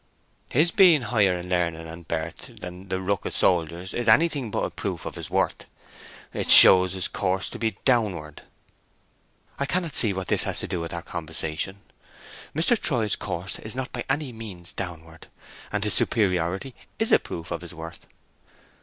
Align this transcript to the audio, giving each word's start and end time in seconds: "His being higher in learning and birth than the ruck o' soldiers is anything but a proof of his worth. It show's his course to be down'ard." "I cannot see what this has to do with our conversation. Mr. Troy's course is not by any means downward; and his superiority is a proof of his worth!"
"His 0.49 0.71
being 0.71 1.03
higher 1.03 1.37
in 1.37 1.47
learning 1.47 1.87
and 1.87 2.07
birth 2.07 2.49
than 2.59 2.89
the 2.89 2.99
ruck 2.99 3.23
o' 3.23 3.29
soldiers 3.29 3.93
is 3.93 4.07
anything 4.07 4.49
but 4.49 4.65
a 4.65 4.71
proof 4.71 5.05
of 5.05 5.13
his 5.13 5.29
worth. 5.29 5.65
It 6.33 6.49
show's 6.49 6.93
his 6.93 7.07
course 7.07 7.51
to 7.51 7.59
be 7.59 7.77
down'ard." 7.85 8.41
"I 9.59 9.67
cannot 9.67 9.93
see 9.93 10.11
what 10.11 10.27
this 10.27 10.45
has 10.45 10.57
to 10.61 10.67
do 10.67 10.79
with 10.79 10.91
our 10.91 11.03
conversation. 11.03 11.81
Mr. 12.55 12.75
Troy's 12.75 13.15
course 13.15 13.59
is 13.59 13.75
not 13.75 13.91
by 13.91 14.03
any 14.09 14.31
means 14.33 14.71
downward; 14.73 15.27
and 15.71 15.83
his 15.83 15.93
superiority 15.93 16.73
is 16.97 17.11
a 17.11 17.19
proof 17.19 17.51
of 17.51 17.61
his 17.61 17.75
worth!" 17.75 18.07